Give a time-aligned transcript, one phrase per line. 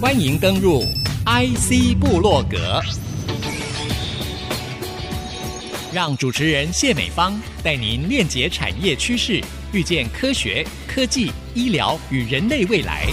[0.00, 0.82] 欢迎登入
[1.26, 2.80] IC 部落格，
[5.92, 9.42] 让主持人谢美芳带您链接产业趋势，
[9.72, 13.06] 遇见科学、科技、医疗与人类未来。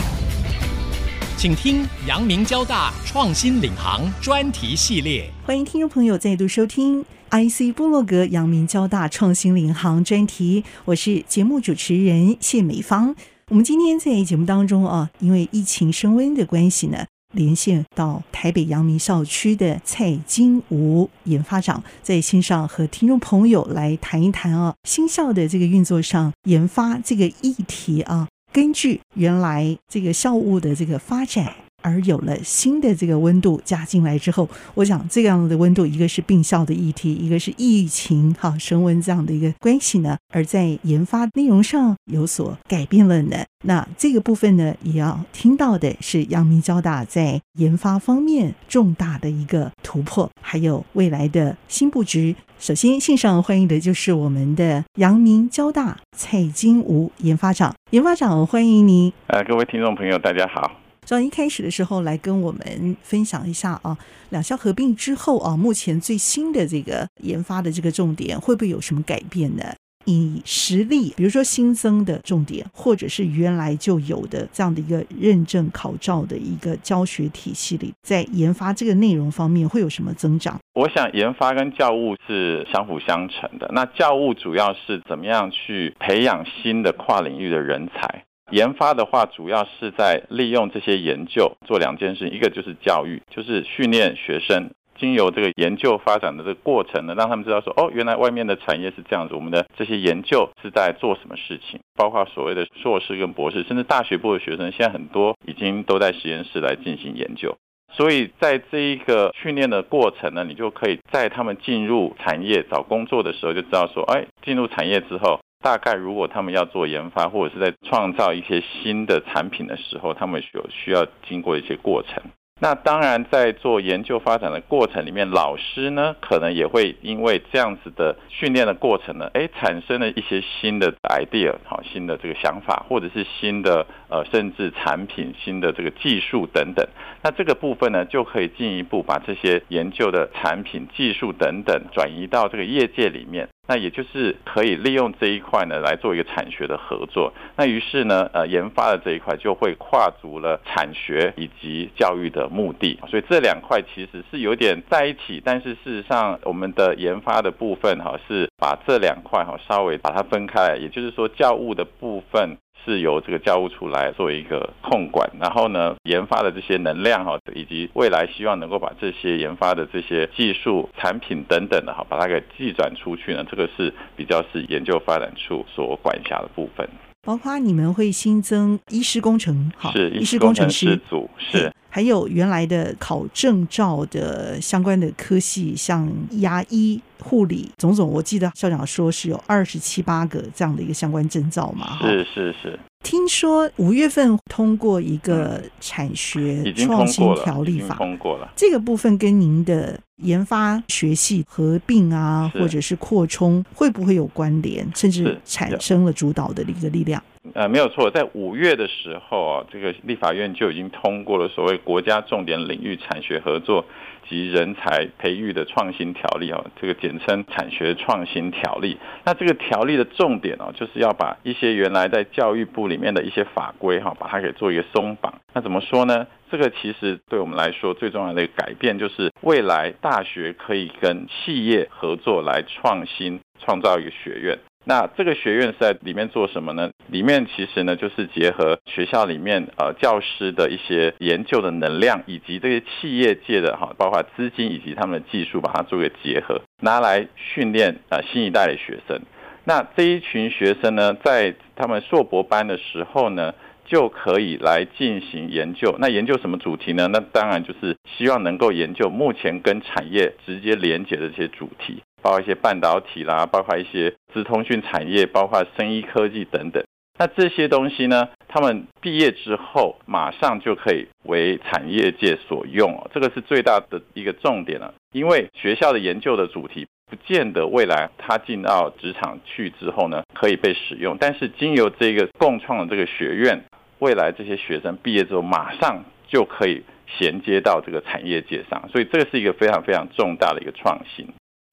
[1.37, 5.29] 请听阳明交大创新领航专题系列。
[5.43, 13.15] 欢迎听众朋友再度收听 IC 部落格阳明交大创新领航专题，我是节目主持人谢美芳。
[13.51, 17.05] 我们今天在节目当中啊，因为疫情升温的关系呢，
[17.35, 28.27] 连线到台北阳明校区的蔡金吾研发长，在线上和听众朋友来谈一谈啊，新校的这个运作上研发这个议题啊。
[28.51, 31.53] 根据原来这个校务的这个发展，
[31.85, 43.37] 而有了新的这个温度加进来之后，我想这样的温度，一个是病校的议题，一个是疫情哈升温这样的一个关系呢，而在研发内容上有所改变了呢。
[43.63, 52.35] 那这个部分呢，也要听到的是阳明交大在研发方面重大的一个突破，还有未来的新布局。
[52.57, 59.13] 首先，线上欢迎的就是我们的阳明交大蔡金吾研发长，研发长欢迎您。
[59.27, 60.84] 呃，各位听众朋友，大家好。
[61.05, 63.95] 从一开始的时候来跟我们分享一下啊，
[64.29, 69.63] 两校合并之后啊，目前最新的这个研发的这个重点会不会有什么改变呢？
[70.07, 80.59] 以实例，比如说新增的重点，或者是原来就有的这样的一个认证考照的一个教学体系里，在研发这个内容方面会有什么增长？
[80.75, 83.67] 我想研发跟教务是相辅相成的。
[83.73, 94.69] 那教务主要是怎么样去培养新的跨领域的人才，研发的话主要是在利用这些研究做两件事，一个就是教育，就是训练学生。
[94.97, 107.53] 经由这个研究发展的这个过程呢，让他们知道说，哦，原来外面的产业是这样子，我们的这些研究是在做什么事情，包括所谓的硕士跟博士，甚至大学部的学生，现在很多已经都在实验室来进行研究。
[107.91, 122.21] 所以在这一个训练的过程呢，你就可以在他们进入产业找工作的时候就知道说，哎，进入产业之后，大概如果他们要做研发或者是在创造一些新的产品的时候，他们有需要经过一些过程。
[122.61, 136.87] 那当然，在做研究发展的过程里面，老师呢可能也会因为这样子的训练的过程呢，哎，产生了一些新的 idea，好，新的这个想法，或者是新的呃，甚至产品、新的这个技术等等。
[137.21, 143.49] 那这个部分呢，就可以进一步把这些研究的产品、技术等等转移到这个业界里面。
[143.67, 147.33] 那也就是可以利用这一块呢，来做一个产学的合作。
[147.55, 152.99] 那于是呢，呃，研发的这一块就会跨足了产学以及教育的目的。
[153.09, 160.75] 所以这两块其实是有点在一起，但是事实上，我们的研发的部分哈，是把这两块哈稍微把它分开。
[160.75, 162.57] 也就是说，教务的部分。
[162.83, 176.87] 是由这个教务处来做一个控管，然后呢，研发的这些能量哈，以及未来希望能够把这些研发的这些技术、产品等等的哈，把它给寄转出去呢，这个是比较是研究发展处所管辖的部分。
[177.23, 181.71] 包括你们会新增医师工程，好，是医师工程师组是。
[181.95, 191.97] 还有原来的考证照的相关的科系，像牙医、护理，种种，我记得校长说是有二十七八个这样的一个相关证照嘛。
[192.01, 192.77] 是是是。
[193.01, 198.51] 听说五月份通过一个产学创新条例法，通过了。
[198.57, 207.23] 这个部分跟您的研发学系合并啊，或者是扩充，会不会有关联，甚至产生了主导的一个力量？
[207.53, 213.85] 呃，没有错，在五月的时候啊，这个立法院就已经通过了所谓国家重点领域产学合作
[214.27, 218.97] 及人才培育的创新条例啊，这个简称产学创新条例。
[219.23, 225.33] 那这个条例的重点哦，就是要把一些原来在教育部里面的一些法规哈，把它给做一个松绑。
[225.53, 226.25] 那怎么说呢？
[226.49, 234.57] 这个其实对我们来说最重要的一个改变，就是未来大学可以跟企业合作来创新，创造一个学院。
[234.87, 236.91] 那这个学院是在里面做什么呢？
[237.07, 249.19] 里面其实呢，就是结合学校里面呃教师的一些研究的能量，以及这些企业界的哈，包括资金以及他们的技术，把它做个结合，拿来训练呃新一代的学生。
[249.63, 253.55] 那这一群学生呢，在他们硕博班的时候呢，
[253.85, 255.95] 就可以来进行研究。
[255.99, 257.07] 那研究什么主题呢？
[257.11, 262.03] 那当然就是希望能够研究目前跟产业直接连接的这些主题。
[262.25, 266.83] 包括一些半导体啦，包括一些资通讯产业，包括生医科技等等。
[267.19, 274.91] 那这些东西呢，他们毕业之后马上就可以为产业界所用哦，这个是最大的一个重点了。
[275.13, 283.63] 因为学校的研究的主题不见得未来他进到职场去之后呢，可以被使用，但是经由这个共创的这个学院。
[283.99, 291.27] 未来这些学生毕业之后马上就可以衔接到这个产业界上，所以这个是一个非常非常重大的一个创新。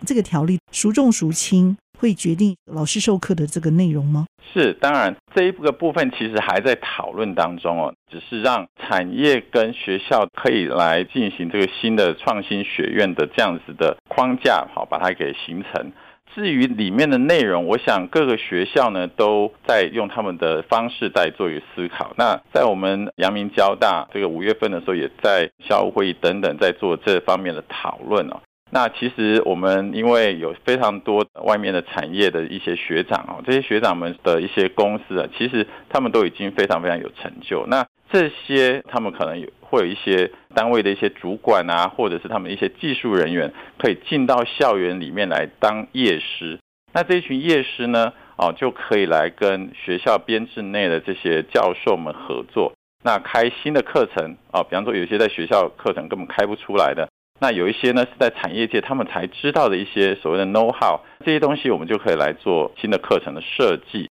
[0.07, 4.27] 这个条例孰重孰轻，会决定老师授课的这个内容吗？
[4.53, 15.93] 是，当然这一个部分其实还在讨论当中哦，只是让产业跟学校可以来进行这个新的创新学院的这样子的框架，好，把它给形成。
[16.35, 22.15] 至于里面的内容，我想各个学校呢都在用他们的方式在做一个思考。
[22.17, 28.41] 那在我们阳明交大这个五月份的时候，也在校务会议等等在做这方面的讨论哦。
[28.75, 37.67] 那其实我们因为有非常多外面的产业的一些学长哦，这些学长们的一些公司啊，其实他们都已经非常非常有成就。
[37.67, 46.59] 那这些他们可能有会有一些单位的一些主管啊，或者是他们一些技术人员，可以进到校园里面来当夜师。
[46.95, 52.73] 那这一群夜师呢，哦，就可以来跟学校编制内的这些教授们合作，
[53.05, 57.07] 那开新的课程啊，比方说有些在学校课程根本开不出来的。
[57.43, 64.09] 那有一些呢，是在产业界他们才知道的一些所谓的 know how，这些东西我们就可以来做新的课程的设计，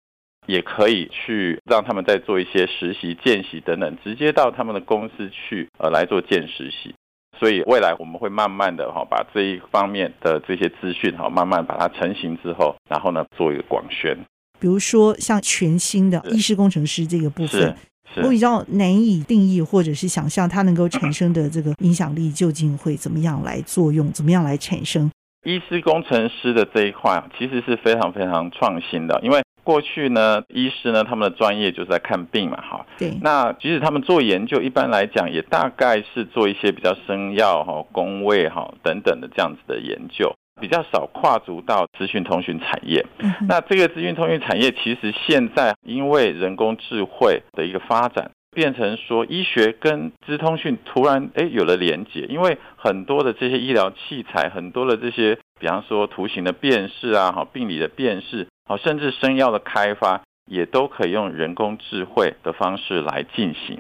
[0.49, 6.93] 也可以去让他们再做一些实习、见习等等，直接到他们的公司去呃来做见实习。
[7.39, 14.19] 所以未来我们会慢慢的哈把这一方面的这些资讯哈慢慢把它成型之后，然后呢做一个广宣。
[14.59, 17.77] 比如说像全新的医师工程师这个部分。
[18.17, 25.11] 我比较难以定义或者是想象它能够产生的这个影响力究竟会怎么样来作用，怎么样来产生？
[25.45, 32.85] 医师工程师的这一块其实是非常非常创新的，因为过去呢，医师呢他们的专业就是在看病嘛，哈。
[32.99, 33.17] 对。
[33.23, 40.35] 那即使他们做研究，一般来讲也大概是做一些比较生药哈、工位哈等等的这样子的研究。
[40.61, 43.05] 比较少跨足到资讯通讯产业，
[43.49, 63.79] 那这个资讯通讯产业其实现在因为人工智慧的一个发展，变成说医学跟资通讯突然诶有了连结，因为很多的这些医疗器材，很多的这些，比方说图形的辨识啊，好病理的辨识，好甚至生药的开发，也都可以用人工智慧的方式来进行。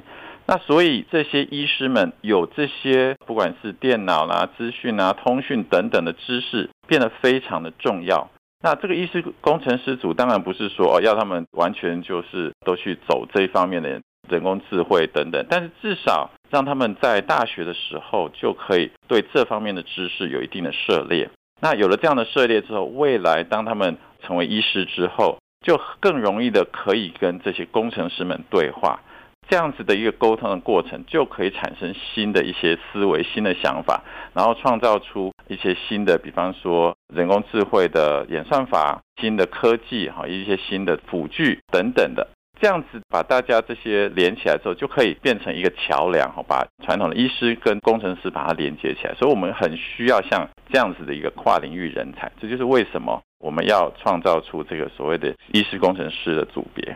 [0.51, 8.29] 那所以这些医师们有这些不管是电脑啦、资讯啊、通讯等等的知识，变得非常的重要。
[8.61, 21.31] 那这个医师工程师组当然不是说要他们完全就是都去走这一方面的人工智慧等等，但是至少让他们在大学的时候就可以对这方面的知识有一定的涉猎。
[21.61, 28.99] 那有了这样的涉猎之后，未来当他们成为医师之后，就更容易的可以跟这些工程师们对话。
[29.49, 34.03] 这样子的一个沟通的过程，就可以产生新的一些思维、新的想法，
[34.33, 42.29] 然后创造出一些新的，比方说人工智慧的演算法、新的科技哈，一些新的辅具等等的。
[42.61, 49.15] 这样子把大家这些连起来之后，就可以变成一个桥梁哈，把传统的医师跟工程师把它连接起来。
[49.15, 56.95] 所以我们很需要像这样子的一个跨领域人才，这就是为什么我们要创造出这个所谓的医师工程师的组别。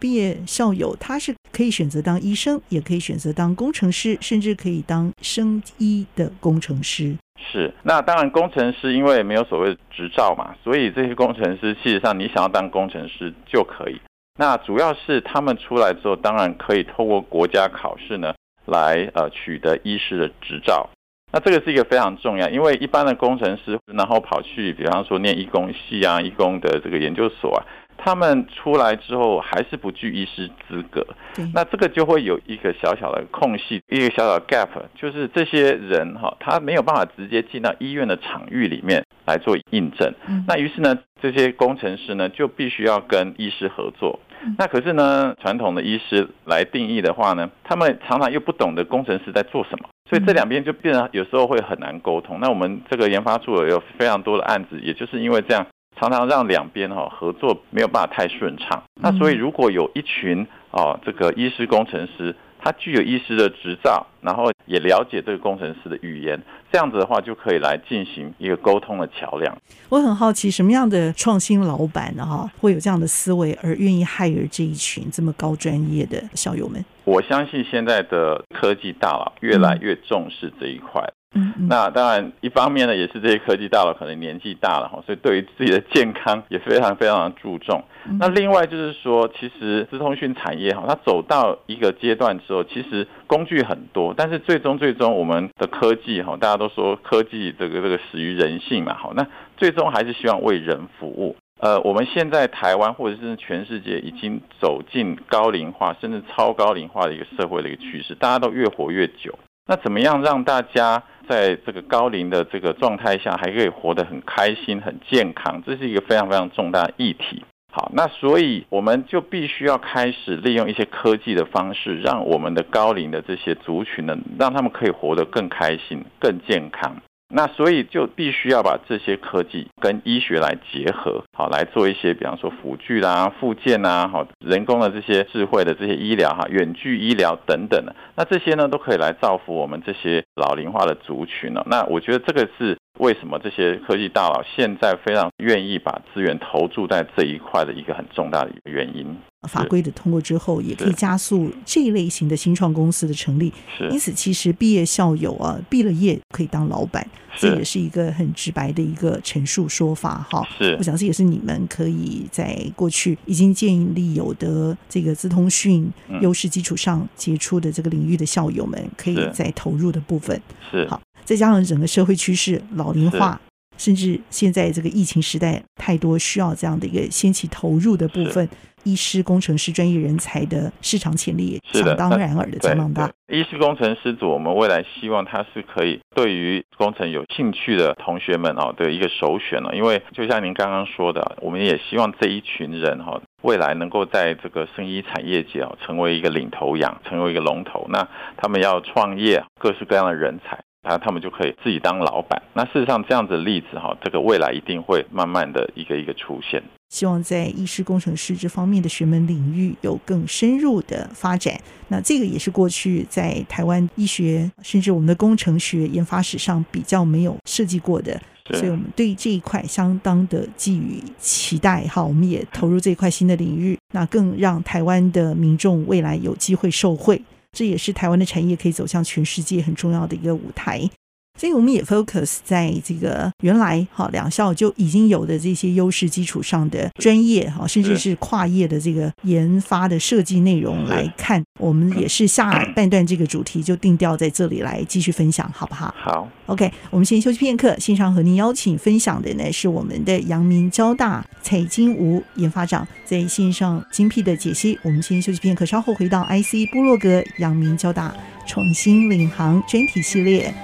[0.00, 7.16] 毕业校友，他是可以选择当医生，也可以选择当工程师，甚至可以当生医的工程师。
[7.36, 14.00] 是，那当然，工程师因为没有所谓执照嘛，所以这些工程师，事实上你想要当工程师就可以。
[14.38, 18.34] 那主要是他们出来之后，当然可以透过国家考试呢，
[18.66, 20.88] 来呃取得医师的执照。
[21.32, 27.66] 那这个是一个非常重要，因为一般的工程师，然后跑去，比方说念医工系啊，医工的这个研究所啊。
[27.96, 31.06] 他们出来之后还是不具医师资格，
[31.54, 40.12] 那这个就会有一个小小的空隙，一个小小的 gap，就是这些人哈，他没有办法直接进到医院的场域里面来做印证。
[40.46, 44.20] 那于是呢，这些工程师呢就必须要跟医师合作。
[44.58, 52.38] 那可是呢，传统的医师来定义的话呢，他们常常又不懂得工程师在做什么，所以这两边就变得有时候会很难沟通。
[52.40, 55.66] 那我们这个研发处有非常多的案子，也就是因为这样。
[55.96, 66.40] 常常让两边哈合作没有办法太顺畅，那所以如果有一群哦这个医师工程师，他具有医师的执照，然后也了解这个工程师的语言，
[66.72, 69.56] 这样子的话就可以来进行一个沟通的桥梁。
[69.90, 76.82] 我很好奇，什么样的创新老板呢哈会有这样的思维，而愿意 hire 这一群这么高专业的校友们？
[77.04, 81.06] 我相信现在的科技大佬越来越重视这一块。
[81.34, 87.82] 嗯，那当然，一方面呢，也是这些科技大佬可能年纪大了哈，所以对于自己的健康也非常非常的注重。
[88.20, 99.26] 那另外就是说，其实资通讯产业哈，它走到一个阶段之后，其实工具很多，但是最终最终我们的科技哈，大家都说科技这个这个始于人性嘛，好，那
[99.56, 101.34] 最终还是希望为人服务。
[101.60, 109.36] 呃，我们现在台湾或者是全世界已经走进高龄化甚至超高龄化的一个社会的一个趋势，大家都越活越久。
[109.66, 115.62] 那怎么样让大家在这个高龄的这个状态下还可以活得很开心、很健康？
[115.66, 117.42] 这是一个非常非常重大的议题。
[117.72, 126.94] 好，那所以我们就必须要开始利用一些科技的方式，让我们的高龄的这些族群呢，让他们可以活得更开心、更健康。
[127.28, 141.66] 那所以就必须要把这些科技跟医学来结合，好，来做一些，比方说辅具啦、附件呐，好，人工的这些智慧的这些医疗哈，远距医疗等等的，那这些呢都可以来造福我们这些老龄化的族群了。
[141.68, 142.76] 那我觉得这个是。
[143.00, 149.18] 为什么这些科技大佬现在非常愿意把资源投注在这一块的一个很重大的一个原因？
[149.46, 153.52] 法规的通过之后，也可以加速这一类型的新创公司的成立。
[153.78, 157.06] 是，因此其实毕业校友啊，毕了业可以当老板，
[157.38, 160.46] 这也是一个很直白的一个陈述说法哈。
[160.58, 170.40] 是，我想这也是你们可以在过去已经建立有的这个资通讯优势基础上杰出的这个领域的校友们，可以再投入的部分。
[170.70, 171.00] 是，好。
[171.24, 173.40] 再加上整个社会趋势老龄化，
[173.76, 178.48] 甚至现在这个疫情时代，太多需要这样的一个先期投入的部分，
[178.84, 183.10] 医师、工程师专业人才的市场潜力也相当然尔的相当大。
[183.28, 197.86] 医师工程师组，我们未来希望他是可以对于工程有兴趣的同学们哦的一个首选了，因为就像您刚刚说的，我们也希望这一群人哈，未来能够在这个生医产业界哦成为一个领头羊，成为一个龙头。
[197.88, 200.62] 那他们要创业，各式各样的人才。
[200.84, 202.40] 他他们就可以自己当老板。
[202.52, 206.62] 那事实上，这样子的例子哈，这个未来一定会慢慢的一个一个出现。
[206.90, 211.58] 希望在医师工程师这方面的学门领域有更深入的发展。
[211.88, 218.20] 那这个也是过去在台湾医学甚至我们的工程学研发史上比较没有设计过的，
[218.52, 221.84] 所以我们对这一块相当的寄予期待。
[221.88, 227.20] 哈，我们也投入这一块新的领域，那更让台湾的民众未来有机会受惠。
[227.54, 230.90] 这也是台湾的产业可以走向全世界很重要的一个舞台。
[231.38, 245.92] 所以我们也 focus 在这个原来哈两校就已经有的这些优势基础上的专业哈，甚至是跨业的这个研发的设计内容来看，我们也是下半段这个主题就定调在这里来继续分享，好不好？
[245.98, 254.78] 好，OK，我们先休息片刻，线上和您邀请分享的呢是我们的阳明交大蔡金吾研发长在线上精辟的解析。
[254.82, 258.14] 我们先休息片刻，稍后回到 IC 部落格阳明交大
[258.46, 260.54] 创新领航专题系列。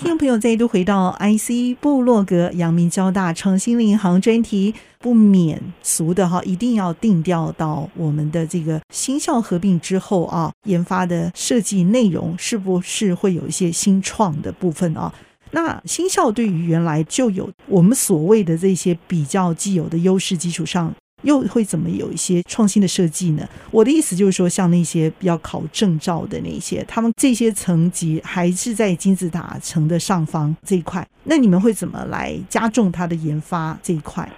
[0.00, 15.12] 听众朋友再度回到 IC 部落格阳明交大创新领航专题，不免俗的哈，一定要定调到我们的这个新校合并之后啊，研发的设计内容是不是会有一些新创的部分啊？
[15.50, 20.90] 那新校对于原来就有我们所谓的这些比较既有的优势基础上。
[21.22, 23.48] 又会怎么有一些创新的设计呢？
[23.70, 34.28] 我的意思就是说，像那些要考证照的那些，他们这些层级还是在金字塔层的上方这一块，那你们会怎么来加重它的研发这一块？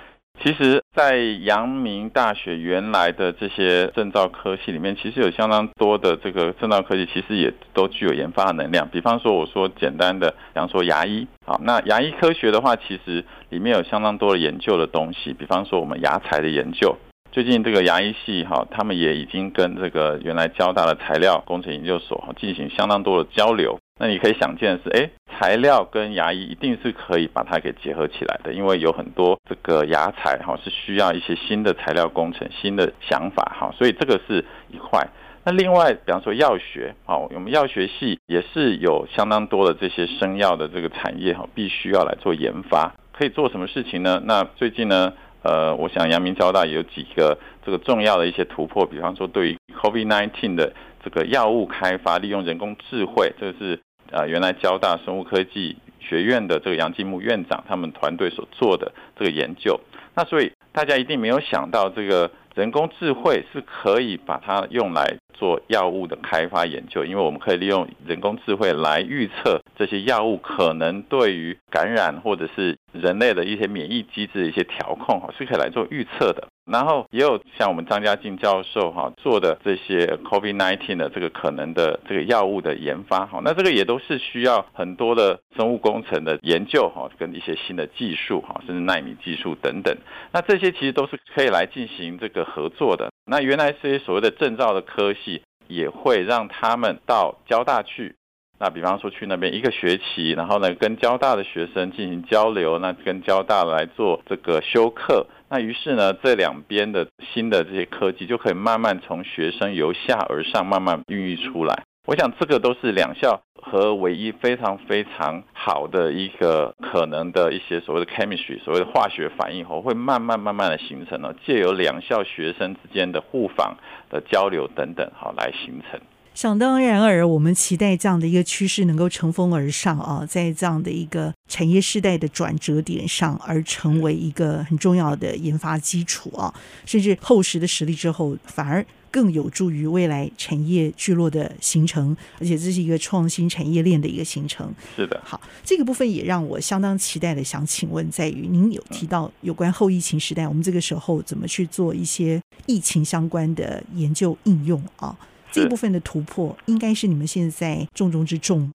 [0.45, 8.89] 其实，在阳明大学原来的这些证照科系里面，其实有相当多的这个证照科系，其实也都具有研发的能量。
[8.89, 15.33] 比方说，我说简单的，比方说牙医，好，那牙医科学的话，其实里面有相当多的研究的东西。
[15.33, 16.97] 比方说，我们牙材的研究，
[17.31, 23.79] 最近这个牙医系哈，他们也已经跟这个原来交大的材料工程研究所哈进行相当多的交流。
[23.99, 35.07] 那你可以想见的是，哎，材料跟牙医一定是可以把它给结合起来的，因为有很多这个牙材哈是需要一些新的材料工程、新的想法哈，所以这个是一块。
[35.45, 42.95] 那另外，比方说药学，好，我们药学系也是有相当多的这些生药的这个产业哈，必须要来做研发。
[43.13, 44.23] 可以做什么事情呢？
[44.25, 50.73] 那最近呢，呃，我想阳明交大也有几个这个重要的一些突破，比方说对于 COVID-19 的
[51.05, 53.81] 这个药物开发，利用人工智慧，这个是。
[54.11, 59.81] 啊，原来交大生物科技学院的这个杨金木院长他们团队所做的这个研究，
[60.15, 76.49] 那所以大家一定没有想到，这个人工智慧是可以把它用来做药物的开发研究，因为我们可以利用人工智慧来预测这些药物可能对于感染或者是人类的一些免疫机制的一些调控，哈是可以来做预测的。
[76.65, 89.97] 然后也有像我们张家静教授哈做的这些 COVID-19 的这个可能的这个药物的研发哈，那这个也都是需要很多的生物工程的研究哈，跟一些新的技术哈，甚至纳米技术等等。
[90.33, 93.11] 那这些其实都是可以来进行这个合作的。
[93.27, 98.15] 那原来这些所谓的证照的科系也会让他们到交大去。
[98.59, 105.27] 那比方说去那边一个学期，然后呢跟交大的学生进行交流，那跟交大来做这个修课。
[105.49, 111.83] 那于是呢，这两边的新的这些科技就可以慢慢从学生由下而上慢慢孕育出来。
[112.05, 123.77] 我想这个都是两校和唯一非常非常好的一个可能的一些所谓的 chemistry，所谓的化学反应后会慢慢慢慢的形成了，借由两校学生之间的互访
[124.11, 126.01] 的交流等等，好来形成。
[126.35, 136.53] 想当然而，我们期待这样的一个趋势能够乘风而上啊，在这样的一个产业时代的转折点上，而成为一个很重要的研发基础啊，
[136.87, 144.73] 甚至厚实的实力之后，反而更有助于未来产业聚落的形成，而且这是一个创新产业链的一个形成。
[144.97, 155.15] 是的，好，这个部分也让我相当期待的，想请问在于您有提到有关后疫情时代，我们这个时候怎么去做一些疫情相关的研究应用啊？
[155.53, 158.73] 这部分的突破应该是你们现在重中之重。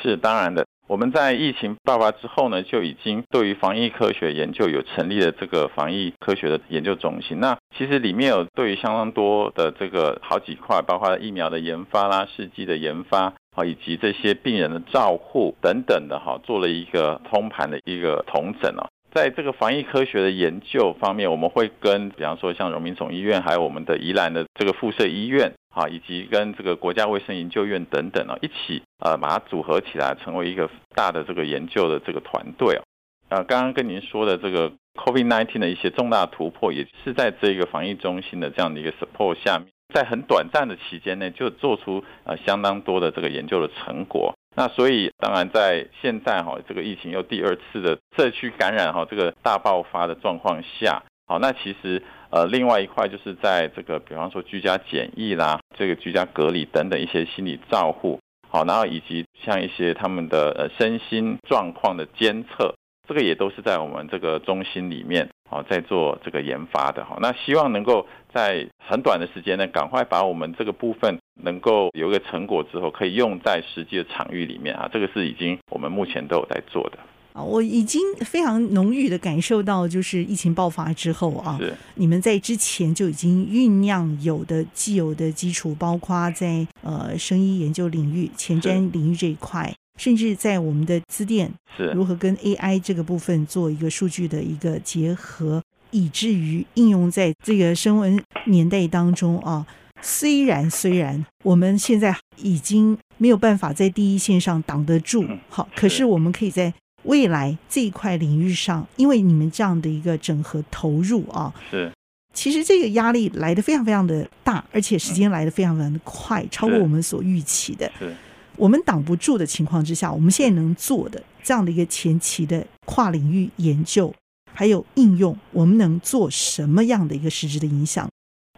[0.00, 7.38] 是当然的，我们在疫情爆发之后呢，就已经对于防疫科学研究有成立了这个防疫科学的研究中心。
[7.38, 18.88] 那其实里面有对于相当多的这个好几块，包括疫苗的研发啦、试剂的研发啊，以及这些病人的照护等等的哈，做了一个通盘的一个统整啊。
[19.14, 32.82] 在这个防疫科学的研究方面，我们会跟比方说像荣民总医院，还有我们的宜兰的这个附设医院，啊，以及跟这个国家卫生研究院等等啊，一起呃把它组合起来，成为一个大的这个研究的这个团队啊。
[33.28, 44.34] 呃，刚刚跟您说的这个 COVID-19 的一些重大突破，也是在这个防疫中心的这样的一个 support 下面，在很短暂的期间内就做出呃相当多的这个研究的成果。
[44.54, 62.74] 那所以，当然在现在哈，这个疫情又第二次的社区感染哈，这个大爆发的状况下，好，那其实呃，另外一块就是在这个，比方说居家检疫啦，这个居家隔离等等一些心理照护，好，然后以及像一些他们的呃身心状况的监测，
[63.08, 65.28] 这个也都是在我们这个中心里面。
[65.52, 74.88] 好，在做这个研发的哈，那希望能够在很短的时间内，赶快把我们这个部分能够有一个成果之后，可以用在实际的场域里面啊。
[74.90, 76.98] 这个是已经我们目前都有在做的
[77.34, 77.42] 啊。
[77.42, 81.60] 我已经非常浓郁的感受到，就是疫情爆发之后啊，
[81.96, 89.70] 你们在之前就已经酝酿有的既有的基础，包括在呃生医研究领域、前瞻领域这一块。
[90.02, 95.62] 甚至在我们的资电是如何跟 AI 这个部分做一个数据的一个结合，
[95.92, 99.64] 以至于应用在这个声纹年代当中啊。
[100.00, 111.92] 虽然虽然我们现在已经没有办法在第一线上挡得住，好，可是我们可以在未来这一块领域上，因为你们这样的一个整合投入啊，是，
[112.34, 117.88] 其实这个压力来得非常非常的大，而且时间来得非常非常的快，超过我们所预期的。
[118.00, 118.12] 是。
[118.56, 124.12] 我们挡不住的情况之下，我们现在能做的这样的一个前期的跨领域研究，
[124.52, 128.08] 还有应用，我们能做什么样的一个实质的影响？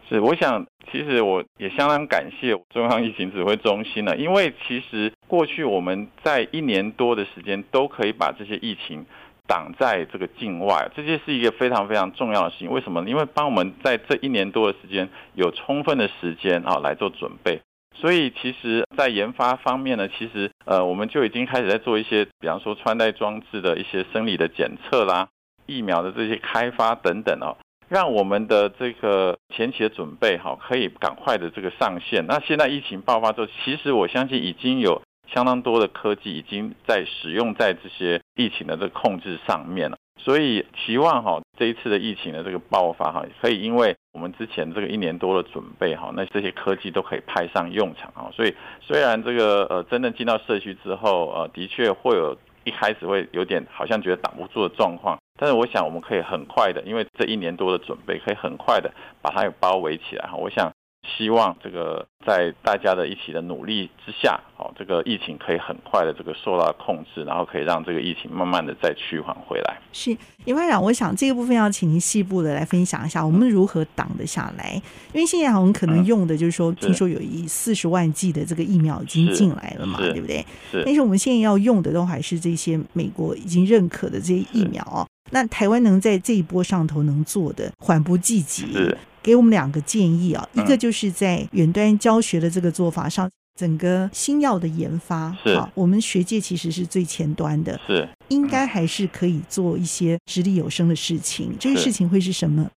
[0.07, 9.03] 是，我想其实我也相当感谢中央疫情指挥中心了，因为其实过去我们在一年多的时间都可以把这些疫情
[9.47, 12.69] 挡在这个境外，这些是一个非常非常重要的事情。
[12.69, 13.03] 为什么？
[13.09, 17.59] 因为帮我们在这一年多的时间有充分的时间啊来做准备。
[17.95, 25.29] 所以，其实，在研发方面呢，其实，呃，我们就已经开始在做一些，比方说穿戴装置的一些生理的检测啦，
[25.65, 27.55] 疫苗的这些开发等等哦，
[27.87, 32.25] 让我们的这个前期的准备哈，可以赶快的这个上线。
[32.27, 35.01] 那现在疫情爆发之后，其实我相信已经有
[35.33, 39.97] 相当多的科技已经在使用在这些疫情的这控制上面了。
[40.17, 48.31] 所以期望哈，这一次的疫情的这个爆发哈，可以因为我们之前这个一年多的准备哈，那这些科技都可以派上用场啊。
[48.33, 58.91] 所以虽然这个呃真正进到社区之后，呃的确会有一开始会有点好像觉得挡不住的状况，但是我想我们可以很快的，因为这一年多的准备，可以很快的
[59.21, 60.35] 把它给包围起来哈。
[60.35, 60.71] 我想。
[61.17, 69.77] 希望这个在大家的一起的努力之下，好，这个疫情可以很快的这个受到控制，然后可以让这个疫情慢慢的再趋缓回来。
[69.93, 70.15] 是，
[70.45, 74.81] 尹班长，我想这个部分要请您细部的来分享一下，我们如何挡得下来？
[75.13, 80.45] 因为现在我们可能用的就是说，嗯、听说有一四十万剂的这个疫苗已经进来了嘛，对不对？
[80.71, 80.83] 是。
[80.85, 85.05] 但是我们现在要用的都还是这些美国已经认可的这些疫苗啊。
[85.31, 93.27] 那台湾能在这一波上头能做的缓不济急，是给我们两个建议啊，嗯、一个就是在远端教学的这个做法上，
[93.59, 101.55] 整个新药的研发是啊，我们学界其实是最前端的，是应该还是可以做一些直立有声的事情。
[101.59, 102.69] 这个事情会是什么？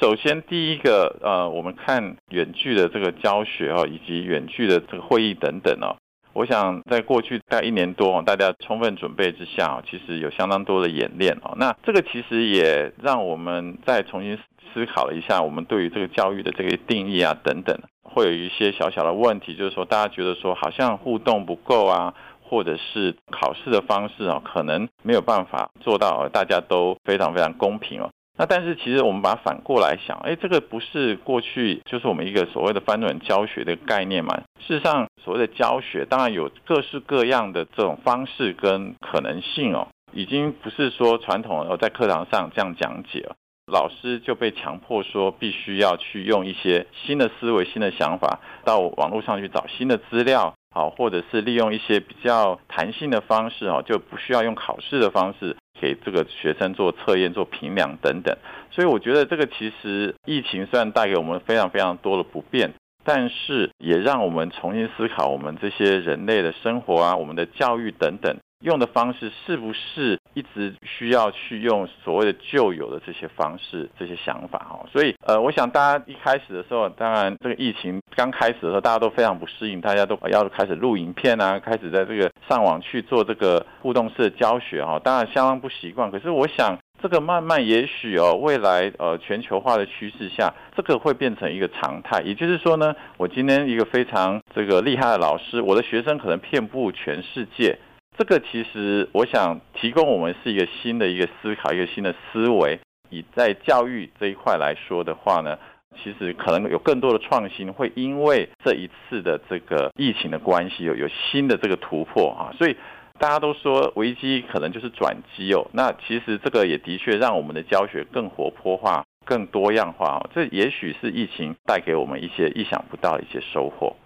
[0.00, 5.94] 首先，第一个，呃，我们看远距的这个教学哦，以及远距的这个会议等等哦。
[6.34, 11.54] 我想，在过去大概一年多，大家充分准备之下，其实有相当多的演练哦。
[11.56, 14.38] 那这个其实也让我们再重新
[14.72, 28.10] 思考了一下，我们对于这个教育的这个定义啊等等，会有一些小小的问题，就是说大家觉得说好像互动不够啊，或者是考试的方式啊，可能没有办法做到大家都非常非常公平哦。
[28.38, 34.34] 那但是其实我们把它反过来想，哎，这个不是过去就是我们一个所谓的翻转教学的概念嘛？
[34.58, 55.56] 事实上，所谓的教学当然有各式各样的这种方式跟可能性哦，已经不是说传统的在课堂上这样讲解了，老师就被强迫说必须要去用一些新的思维、新的想法到网络上去找新的资料，好，或者是利用一些比较弹性的方式哦，就不需要用考试的方式。
[55.80, 58.36] 给这个学生做测验、做评量等等，
[58.70, 68.36] 所以我觉得这个其实疫情虽然带给我们非常非常多的不便，但是也让我们重新思考我们这些人类的生活啊、我们的教育等等。
[68.62, 74.84] 用的方式是不是一直需要去用所谓的旧有的这些方式、这些想法哈？
[74.90, 86.10] 所以呃，我想大家一开始的时候，当然这个疫情刚开始的时候，大家都非常不适应，大家都要开始录影片啊，开始在这个上网去做这个互动式的教学哈，当然相当不习惯。
[86.10, 92.22] 可是我想这个慢慢也许哦，未来呃全球化的趋势下，这个会变成一个常态。
[92.22, 97.76] 也就是说呢，我今天一个非常这个厉害的老师，我的学生可能遍布全世界。
[98.18, 102.78] 这个其实，我想提供我们是一个新的一个思考，一个新的思维。
[103.10, 105.58] 以在教育这一块来说的话呢，
[106.02, 112.52] 其实可能有更多的创新，会因为这一次的这个疫情的关系，有有新的这个突破啊。
[112.56, 112.76] 所以
[113.18, 115.66] 大家都说危机可能就是转机哦。
[115.72, 120.30] 那其实这个也的确让我们的教学更活泼化、更多样化哦。
[120.34, 123.96] 这也许是疫情带给我们一些意想不到的一些收获。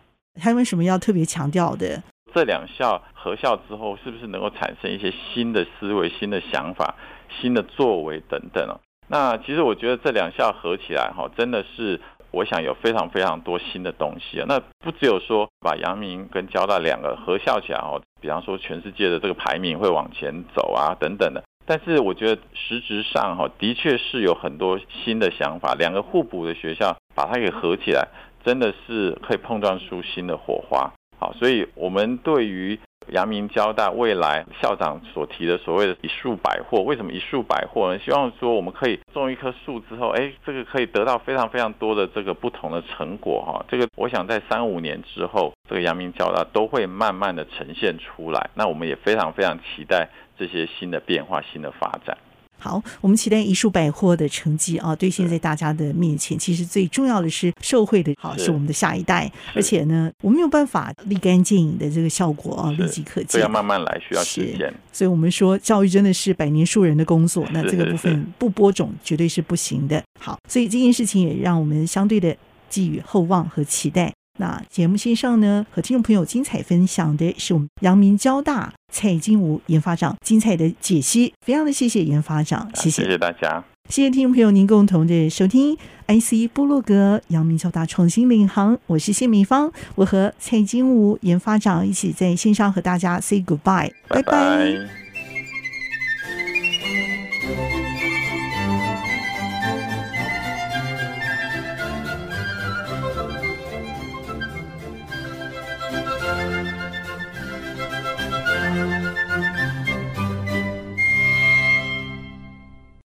[0.41, 2.03] 还有什么要特别强调的？
[2.37, 6.95] 这两校合校之后，是不是能够产生一些新的思维、新的想法、
[7.31, 8.77] 新的作为等等哦？
[9.09, 11.99] 那其实我觉得这两校合起来哈，真的是
[12.33, 14.45] 我想有非常非常多新的东西啊。
[14.47, 21.43] 那不只有说把阳明跟交大两个合校起来哦，比方说全世界的这个排名会往前走啊等等的。
[21.65, 25.75] 但是我觉得实质上哈，的确是有很多新的想法。
[25.75, 28.07] 两个互补的学校把它给合起来，
[28.45, 30.93] 真的是可以碰撞出新的火花。
[31.19, 37.99] 好，所以我们对于阳明交大未来校长所提的所谓的一树百货，为什么一树百货呢？
[38.05, 43.65] 希望说我们可以种一棵树之后，哎，这个可以得到非常非常多的这个不同的成果哈。
[43.69, 48.51] 这个我想在三五年之后，这个阳明交大都会慢慢的呈现出来。
[48.55, 52.19] 那我们也非常非常期待这些新的变化、新的发展。
[52.59, 54.97] 好，我们期待一树百货的成绩啊！
[54.97, 59.31] 对，现在大家的面前，其实最重要的是受惠的，好是，是我们的下一代。
[59.55, 63.41] 而且呢，我们没有办法立竿见影的这个效果啊，立即可见。
[63.41, 64.73] 要慢慢来，需要时间。
[64.93, 67.47] 所以我们说，教育真的是百年树人的工作。
[67.53, 70.03] 那这个部分不播种绝对是不行的。
[70.19, 72.35] 好，所以这件事情也让我们相对的
[72.69, 74.13] 寄予厚望和期待。
[74.39, 94.23] 那节目线上呢，和听众朋友精彩分享的是我们阳明交大蔡金吾研发长精彩的解析，非常的谢谢研发长，谢谢，谢谢大家，谢谢听众朋友您共同的收听 IC 部落格阳明交大创新领航，我是谢美芳，我和蔡金吾研发长一起在线上和大家 say goodbye，拜拜。
[94.23, 94.96] 拜拜。